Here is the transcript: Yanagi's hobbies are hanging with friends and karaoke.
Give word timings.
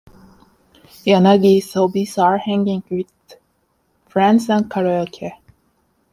Yanagi's 1.05 1.71
hobbies 1.73 2.17
are 2.17 2.39
hanging 2.39 2.81
with 2.89 3.05
friends 4.09 4.49
and 4.49 4.67
karaoke. 4.67 5.31